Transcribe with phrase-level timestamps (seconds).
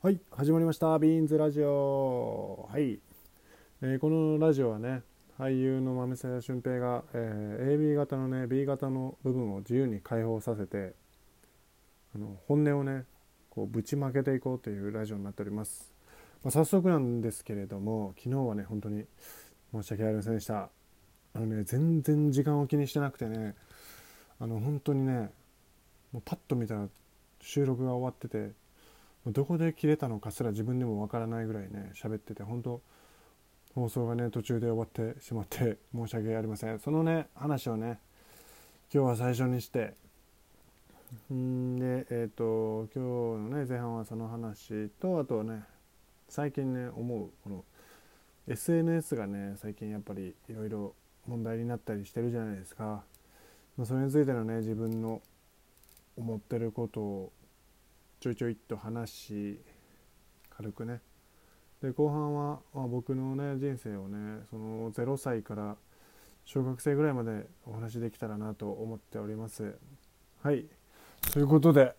[0.00, 0.96] はい始まりました。
[1.00, 2.68] ビーンズラジオ。
[2.70, 3.00] はい、
[3.82, 5.02] えーこのラジオはね
[5.40, 10.94] 俳優の豆瀬俊平が、えー AB 型のね B 型の部分を自由に解放させて
[12.14, 13.06] あの本音をね
[13.50, 15.92] こうぶちまけていこうというラジオになっております、
[16.44, 19.04] まあ、早速なんですけれども昨日はね本当に
[19.72, 20.70] 申し訳ありませんでした。
[21.34, 23.56] あのね全然時間を気にしてなくてね
[24.38, 25.32] あの本当にね
[26.12, 26.86] もうパッと見たら
[27.40, 28.52] 収録が終わってて
[29.30, 32.80] どこで切れたのかすら自分でもわからないぐらいね喋ってて本当
[33.74, 36.78] 放送がね途中で終わってしまって申し訳ありません。
[36.78, 37.98] そのね話をね
[38.92, 39.94] 今日は最初にして
[41.32, 45.62] んでえっ、と今日のね前半はその話とあとはね
[46.28, 47.64] 最近ね思うこの
[48.48, 50.94] SNS がね最近やっぱりいろいろ
[51.26, 53.02] 問題になったりしてるじゃないですか、
[53.76, 55.20] ま、それについてのね自分の
[56.16, 57.32] 思ってることを
[58.20, 59.60] ちょいちょいと話し
[60.50, 61.00] 軽くね。
[61.80, 65.76] で後半は、まあ、僕のね人生をねその0歳から
[66.44, 69.76] 小学生ぐらいまでお話できたらなと思っております。
[70.42, 70.66] はい。
[71.32, 71.94] ということで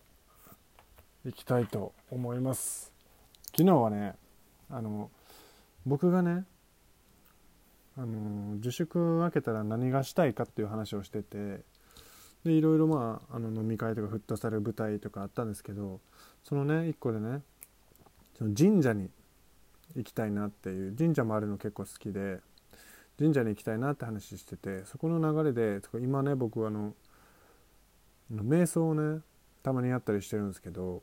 [1.24, 2.92] いきたいと思います。
[3.56, 4.14] 昨日はね
[4.68, 5.10] あの
[5.86, 6.44] 僕がね
[7.96, 11.62] あの自粛明けたら何がしたいかっていう話をしてて
[12.44, 16.00] でいろいろまああの飲み会とかフットサル舞台とかあったんですけど
[16.44, 17.42] そのね一個でね
[18.36, 19.10] その神社に
[19.96, 22.38] 行きたいなっていう神社もあるの結構好きで
[23.18, 26.94] 神社に行きたいなって話しててそこの流れで今ね僕あの
[28.32, 29.20] 瞑想をね
[29.62, 31.02] たまにやったりしてるんですけど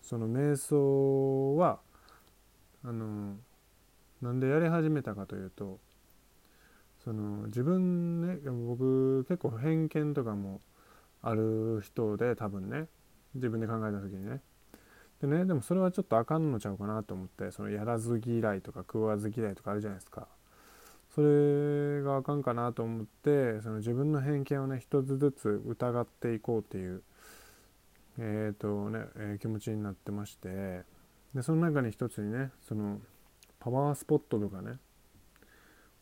[0.00, 1.80] その瞑想は
[2.84, 3.36] あの
[4.22, 5.78] なんでやり始めたかというと
[7.04, 10.60] その自分ね僕結構偏見とかも
[11.20, 12.86] ある人で多分ね
[13.34, 14.40] 自分で考えた時にね。
[15.22, 20.26] でねでもそれはちょっとあかんのちゃうかなと思ってそのやらず嫌いとか食わず嫌いとかあるじゃないですか。
[21.14, 27.02] それがあかんかなと思ってその自分の偏見をね一つずつ疑っていこうっていう
[28.18, 30.82] えーとねえー気持ちになってまして
[31.34, 32.98] でその中に一つにねその
[33.60, 34.78] パワースポットとかね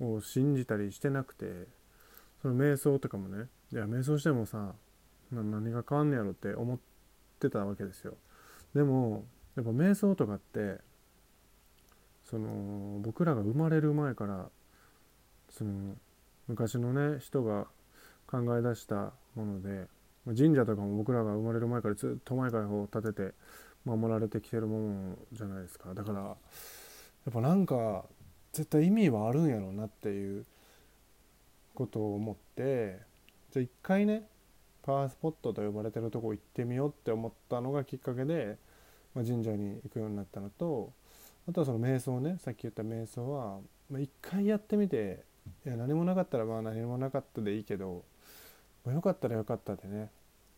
[0.00, 1.66] を信じたりしてなくて
[2.40, 4.74] その瞑想とかもねいや瞑想してもさ
[5.32, 6.78] 何が変わんねやろって思っ
[7.40, 8.14] てたわけですよ。
[8.74, 9.24] でも
[9.56, 10.78] やっぱ瞑想とかって
[12.24, 14.48] その僕らが生まれる前から
[15.48, 15.94] その
[16.46, 17.66] 昔のね人が
[18.26, 19.88] 考え出したもので
[20.26, 23.34] 神社とかも僕らが生まれる前からずっと前からこう建てて
[23.84, 25.94] 守られてきてるものじゃないですか。
[25.94, 26.36] だからや
[27.30, 28.04] っぱなんか
[28.52, 30.44] 絶対意味はあるんやろうなっていう
[31.74, 33.00] ことを思って
[33.50, 34.28] じゃあ一回ね
[34.82, 38.56] パワースポットと呼ばれてるとこ行ってみようって思ったのがきっかけで、
[39.14, 40.92] まあ、神社に行くようになったのと
[41.48, 43.58] あとはその瞑想ねさっき言った瞑想は、
[43.90, 45.24] まあ、一回やってみて
[45.66, 48.04] いや何もなかったらまあ何もなかったでいいけど、
[48.84, 50.10] まあ、よかったらよかったでね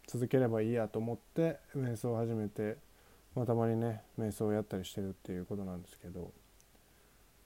[0.06, 2.76] 続ければいいやと思って瞑想を始めて、
[3.34, 6.32] まあ、たまにね瞑想をやったりしてるっていうことなんですけど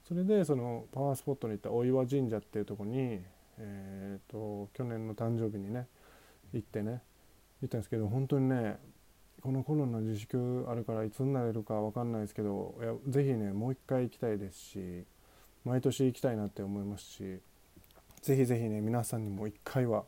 [0.07, 3.19] それでそのパワースポットに行った大岩神社っていうとこに、
[3.57, 5.87] えー、と去年の誕生日にね
[6.53, 7.01] 行ってね
[7.61, 8.77] 行ったんですけど本当にね
[9.41, 15.05] このコロナ自粛あるからいつになれるか分かんないですけどいやぜひねもう一回行きたいですし
[15.63, 17.39] 毎年行きたいなって思いますし
[18.21, 20.03] ぜひぜひね皆さんにも一回は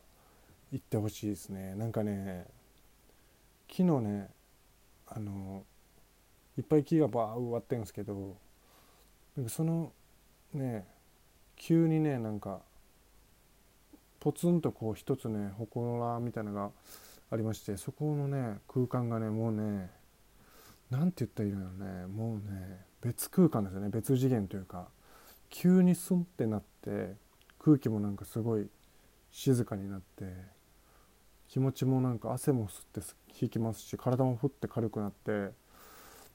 [0.72, 1.74] 行ってほしいですね。
[1.74, 2.46] なんかね
[3.68, 4.30] 昨日ね
[5.06, 5.64] あの
[6.58, 8.36] いっぱい木がバー植わってるんですけど
[9.36, 9.92] なんかその
[10.52, 10.86] ね
[11.56, 12.60] 急にねなんか
[14.20, 16.70] ポツンとこう一つね祠みたいなのが
[17.30, 19.90] ありましてそこのね空間がねもうね
[20.90, 24.88] なんて言ったらいいのよねもうね別空間ですよね別次元というか
[25.48, 27.14] 急にスンってなって
[27.58, 28.68] 空気もなんかすごい
[29.30, 30.24] 静かになって
[31.48, 35.52] 気持ちもなんか汗も吸って引きますし体もふって軽くなって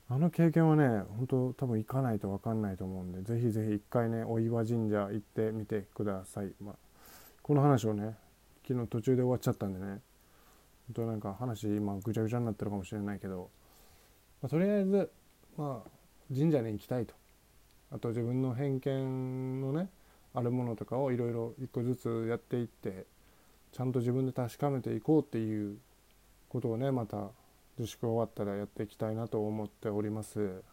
[0.07, 6.75] あの経験はね本当多分行かないと分かんないと思うんでぜひぜひ一回ねお岩神社行ってみてください、まあ、
[7.45, 8.15] この話をね
[8.67, 10.01] 昨日途中で終わっちゃったんでね。
[10.87, 13.51] 本当なんか話今ぐちゃぐちゃになってるかもしれないけど、
[14.41, 15.11] まあ、とりあえず
[15.55, 15.89] まあ
[16.35, 17.13] 神社に行きたいと。
[17.91, 19.91] あと自分の偏見のね
[20.33, 23.05] あるものとかをいろいろ一個ずつやっていって
[23.71, 25.77] ちゃんと自分で確かめていこうっていう
[26.49, 27.29] ことをねまた
[27.77, 30.63] 自粛終わったらやっていきたいなと思っております。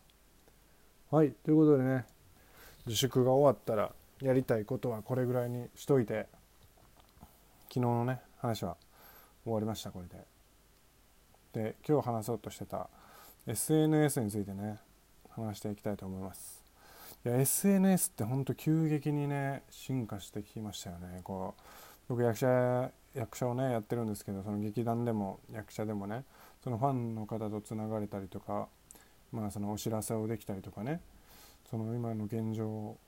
[1.11, 2.07] はいということでね
[2.87, 3.93] 自粛が終わったら
[4.23, 6.41] やりたいことはこれぐらいにしといて。
[7.73, 8.77] 昨日のね話は
[9.45, 10.33] 終わりましたこれで。
[11.55, 12.91] で今日話そうとしてた
[13.47, 14.79] SNS についてね
[15.31, 16.63] 話していきたいと思います
[17.25, 21.63] いや SNS ってほんと急激にね進化してきましたよねこう
[22.09, 26.25] 僕役者役者をねやってるんですけどその劇団でも役者でもね
[26.63, 28.69] そのファンの方とつながれたりとか
[29.31, 31.01] まあそのお知らせをできたりとかね
[31.71, 32.99] その今の現状を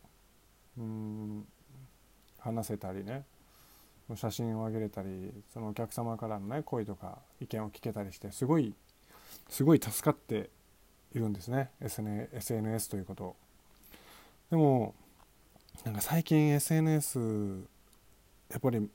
[0.78, 1.46] うん
[2.38, 3.24] 話せたりね
[4.14, 8.74] 写真をあげれたりそのお客様からのね声とか意見を聞けたりしてすごい
[9.48, 10.50] すごい助かって
[11.14, 11.70] いるんですね。
[11.80, 13.36] SNS ということ
[14.50, 14.94] でも
[15.84, 17.18] なんか最近 SNS
[18.50, 18.88] やっぱり、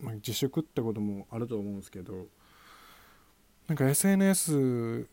[0.00, 2.26] ま、自粛ってこともあると思うんですけど
[3.68, 5.06] なんか SNS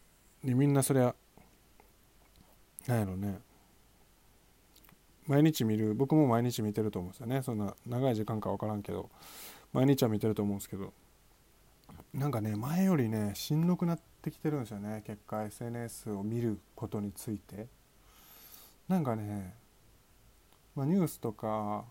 [0.43, 1.13] にみんなそりゃ
[2.87, 3.39] なんやろね
[5.31, 7.41] 毎日見る僕も毎日見てると思うんですよね。
[7.41, 9.09] そんな長い時間か分からんけど。
[9.71, 10.91] 毎日は見てると思うんですけど。
[12.13, 15.03] なんかね前よりねしんどくなってきてるんですよね。
[15.07, 17.67] 結果 SNS を見ることについて。
[18.89, 19.55] なんかね、
[20.75, 21.85] まあ、ニュースとか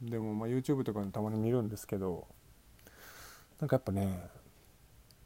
[0.00, 2.28] でもま YouTube とかでたまに見るんですけど。
[3.58, 4.28] なんかやっぱね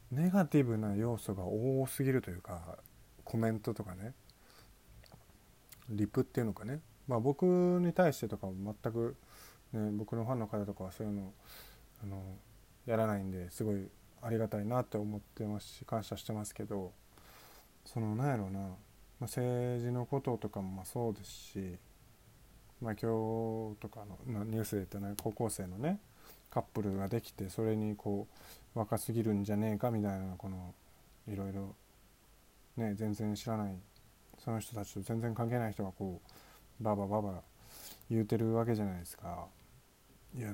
[0.09, 2.79] ネガティブな要素が多すぎるというか
[3.23, 4.15] コメントとかね。
[5.87, 6.79] リプっていうのかね。
[7.07, 9.15] まあ僕に対してとかも全く、
[9.73, 11.33] ね、僕のファンの方とかはそういうの
[12.03, 12.21] あの
[12.85, 13.87] やらないんですごい
[14.21, 16.91] ありがたいなって思ってますし感謝してますけど
[17.85, 18.75] そのなんやろうな、まあ、
[19.21, 21.77] 政治のこととかもまあそうですし
[22.81, 23.09] まあ、今
[23.73, 25.99] 日とかのニュースで言ったね高校生のね
[26.49, 28.27] カップルができてそれにこ
[28.75, 30.73] う若すぎるんじゃねえかみたいなこの
[31.27, 31.75] いろいろ
[32.77, 33.75] ね全然知らない
[34.37, 36.31] その人たちと全然関係ない人がこう
[36.79, 37.41] ババババ
[38.09, 39.47] 言うてるわけじゃないですか。
[40.35, 40.53] いや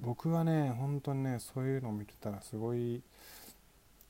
[0.00, 3.02] 僕はね本当にねそういうのを見てたらすごい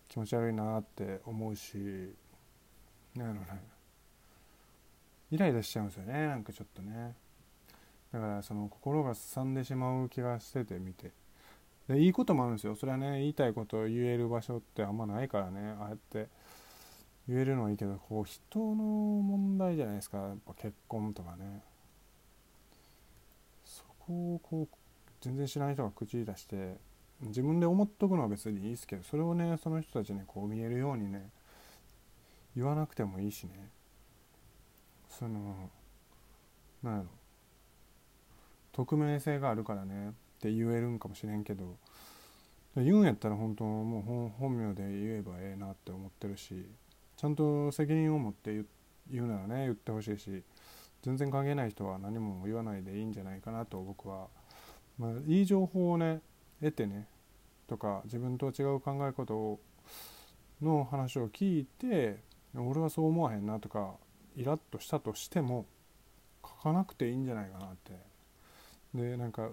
[0.09, 2.15] 気持ち悪いなって思うし
[3.15, 3.63] なんやろね
[5.31, 7.15] イライラしちゃうんですよねなんかちょっとね。
[8.13, 11.11] だからその心がすさんでしまう気がしてて見て。
[11.89, 12.77] でいいこともあるんですよ。
[12.77, 16.29] それはね言いたいことを言える場所ってあんまないからねああやって
[17.29, 20.17] 言えるのはいいけどこう人の問題じゃないですか。
[20.17, 21.63] やっぱ結婚とかね。
[23.65, 24.77] そこをこう
[25.21, 26.77] 全然知らない人が口に出して
[27.21, 31.29] 自分で思っとくのは別にいいですけどそれをねその人たちにこう見えるようにね
[32.57, 33.69] 言わなくてもいいしね。
[35.11, 35.71] その
[36.83, 37.09] なんやろ。
[38.73, 41.77] 匿名性があるからねって言えるんかもしれんけど
[42.77, 46.65] 言うんやったら本当もう本名で言えばええなって思ってるし。
[47.19, 48.65] ちゃんと責任を持って
[49.11, 50.43] 言うならね言ってほしいし
[51.03, 54.29] 全然関係ない人は何も言わないでいいんじゃないかなと僕は、
[54.99, 56.21] まあ、いい情報をね
[56.61, 57.09] 得てね
[57.67, 59.59] とか自分と違う考え方
[60.63, 62.21] の話を聞いて
[62.55, 63.95] 俺はそう思わへんなとか
[64.37, 65.67] イラッとしたとしても
[66.43, 67.93] 書かなくていいんじゃないかなって。
[68.95, 69.51] でなんか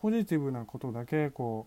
[0.00, 1.66] ポジティブなことだけこ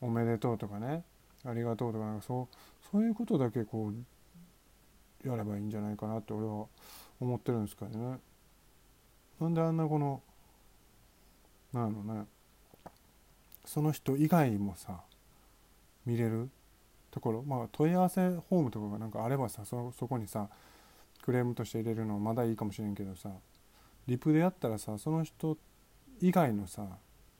[0.00, 1.04] うおめでとうとかね
[1.44, 2.56] ありがとうとかなんかそう
[2.90, 3.94] そういうことだけこう
[5.24, 6.66] やればいいんじゃないかなって俺は
[7.20, 8.18] 思ってるんですけどね。
[9.40, 10.22] なんであんなこの
[11.72, 12.26] なんのね。
[13.64, 15.00] その人以外もさ
[16.06, 16.48] 見れる
[17.10, 17.42] ところ。
[17.42, 20.48] まあ問い合わせフォームとかがなんかあればさそそこにさ
[21.22, 23.30] クレームとして入れるのはまだいいかもしれんけどさ
[24.06, 25.58] リプでやったらさその人
[26.20, 26.86] 以外のさ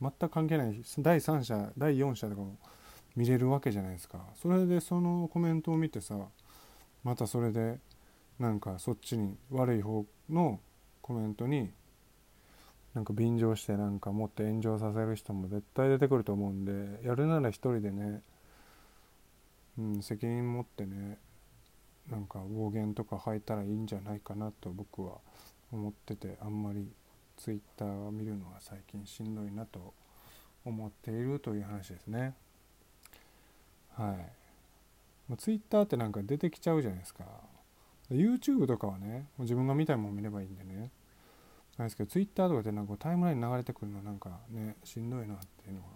[0.02, 2.56] 全く関係ない第三者第四者とかも
[3.16, 4.20] 見れるわけじゃないですか。
[4.36, 6.16] それでそのコメントを見てさ
[7.08, 7.78] またそれで
[8.38, 10.60] なんかそっちに悪い方の
[11.00, 11.70] コメントに
[12.92, 18.20] なんか便乗してなんかもっと炎上させる人も絶対出てくると思うんでやるなら一人でね、
[19.78, 21.16] うん、責任持ってね
[22.10, 25.14] なんか暴言とか吐いたらいいんじゃないかなと僕は
[25.72, 26.92] 思っててあんまり
[27.38, 29.94] ツイッターを見るのが最近しんどいなと
[30.66, 32.34] 思っているという話ですね。
[33.94, 34.37] はい。
[35.36, 37.24] ツイッターってなんか出てきちゃうじゃないですか。
[38.10, 40.90] YouTube とかはねもう自分が見たいもの見ればいいんでね。
[41.76, 45.86] なんですけど Twitter とかってなんかタイムライン流れてくるのなんかねしんどいなっていうのが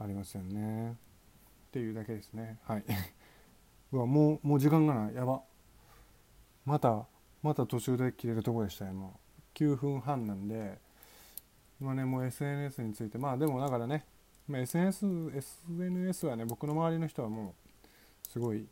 [0.00, 0.92] ありますよね。
[0.92, 0.94] っ
[1.70, 2.58] ていうだけですね。
[2.64, 2.84] はい。
[3.92, 5.14] うわもうもう時間がない。
[5.14, 5.42] やば。
[6.64, 7.06] また
[7.42, 9.20] また途中で切れるとこでしたよも
[9.54, 10.78] う9分半なんで
[11.80, 13.18] 今ねもう SNS について。
[13.18, 14.04] まあでもだからね、
[14.48, 17.67] SNS, SNS はね僕の周りの人はもう
[18.28, 18.66] すごい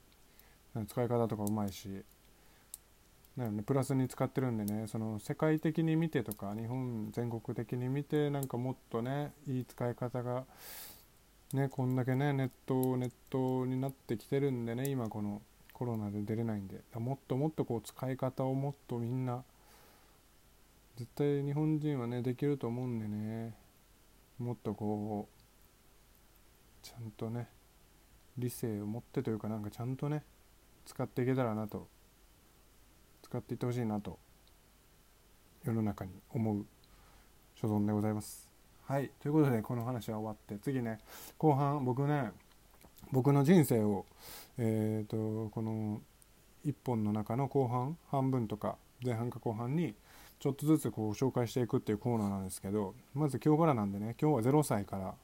[0.88, 1.88] 使い方とかうまいし
[3.36, 10.44] ね、プラスに使ってるんでねその世界的に見てとか日本全国的に見てなんかもっとねいい使い方が
[11.52, 16.80] ね、こんだけねネットネットになってきてるんでね今このコロナで出れないんで。
[16.94, 19.44] もっともっとこう使い方をもっとみんな
[20.96, 23.54] 絶対日本人はねできると思うんでね。
[24.38, 27.48] もっとこうちゃんとね
[28.38, 30.22] 理性を持ってというかなんかちゃんとね
[30.84, 31.88] 使っていけたらなと
[33.22, 34.18] 使っていってほしいなと
[35.64, 36.66] 世の中に思う
[37.60, 38.48] 所存でございます。
[38.84, 39.10] はい。
[39.20, 40.98] ということでこの話は終わって次ね
[41.38, 42.30] 後半僕ね
[43.10, 44.06] 僕の人生を
[44.58, 46.00] えっ、ー、とこの
[46.64, 49.94] 1本の中の後半半分とか前半か後半に
[50.38, 55.14] ちょっとずつこう紹介していくっていうコーナーなんですけどまず今日からなんでね今日は0歳から、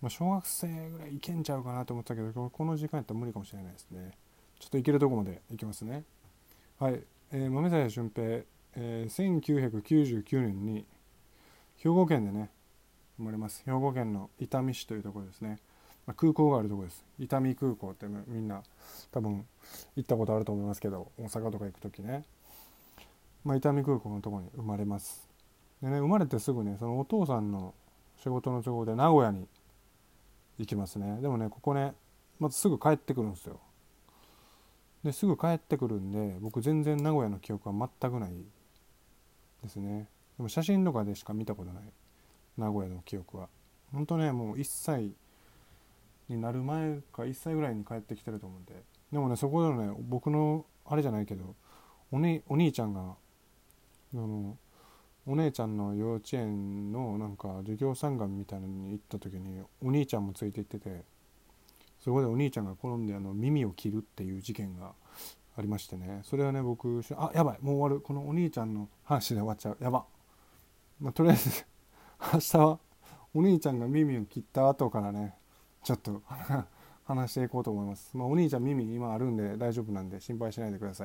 [0.00, 4.12] まあ、小学生ぐらいいけんちゃうかなと思ったけどこの時間やったら無理かもしれないですね。
[4.58, 6.04] ちょっといけるとこまでいきますね。
[6.78, 8.26] はい、えー、豆鞘俊平、
[8.76, 10.86] えー、1999年に
[11.78, 12.50] 兵庫県でね
[13.16, 13.62] 生まれます。
[13.64, 15.58] 兵庫県の伊丹市というところですね、
[16.06, 17.04] まあ、空港があるところです。
[17.18, 18.62] 伊丹空港ってみんな
[19.10, 19.46] 多分
[19.96, 22.24] 行ったことあると思いますけど大阪とか行く時ね、
[23.44, 25.26] まあ、伊丹空港のところに生まれます。
[25.82, 27.74] でね生まれてすぐねそのお父さんの
[28.22, 29.46] 仕事の都合で名古屋に
[30.58, 31.20] 行きますね。
[31.20, 31.94] でもねここね
[32.38, 33.60] まずすぐ帰ってくるんですよ。
[35.04, 38.32] ですぐ帰ってくるんで僕全然名古屋の記憶は全くない
[39.62, 40.08] ですね。
[40.36, 41.82] でも写真とかでしか見たことない。
[42.56, 43.48] 名古屋の記憶は。
[43.92, 45.12] 本当ねもう1歳
[46.28, 48.82] になる前か1歳ぐらいに帰ってきてると思うんで。
[49.12, 51.54] でもねそこでのね僕のあれじゃないけど
[52.10, 53.00] お,、ね、お兄ちゃんが
[54.14, 54.56] あの
[55.26, 61.02] お姉ちゃんの幼稚園のなんか授業参観みたいなのに行った時にお兄ちゃんもついて行ってて
[61.98, 64.92] そこでお兄ちゃんが転んであの耳を切るっていう事件が
[65.58, 66.20] ありましてね。
[66.22, 68.00] それはね僕あやばいもう終わる。
[68.00, 69.54] このお兄ちゃんの話で終わ。
[69.54, 70.04] っちゃうやば。
[71.00, 71.66] まあ、とりあえず
[72.32, 72.78] 明日は
[73.34, 75.34] お兄ちゃんが耳を切った後からね
[75.82, 76.22] ちょっと
[77.04, 81.04] 話していこうと思います、まあ、お兄ちゃん耳今あるんで大丈夫なんで心配しないでくださ